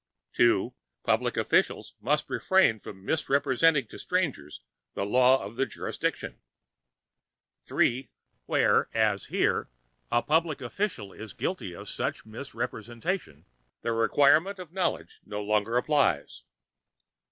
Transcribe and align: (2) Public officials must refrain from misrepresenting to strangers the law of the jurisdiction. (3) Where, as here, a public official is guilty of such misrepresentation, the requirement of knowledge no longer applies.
(2) 0.33 0.73
Public 1.03 1.37
officials 1.37 1.93
must 2.01 2.27
refrain 2.27 2.79
from 2.79 3.05
misrepresenting 3.05 3.85
to 3.85 3.99
strangers 3.99 4.61
the 4.95 5.05
law 5.05 5.43
of 5.45 5.57
the 5.57 5.65
jurisdiction. 5.67 6.41
(3) 7.65 8.09
Where, 8.47 8.89
as 8.95 9.25
here, 9.25 9.69
a 10.11 10.23
public 10.23 10.59
official 10.59 11.13
is 11.13 11.33
guilty 11.33 11.75
of 11.75 11.87
such 11.87 12.25
misrepresentation, 12.25 13.45
the 13.83 13.91
requirement 13.93 14.57
of 14.57 14.73
knowledge 14.73 15.19
no 15.23 15.43
longer 15.43 15.77
applies. 15.77 16.45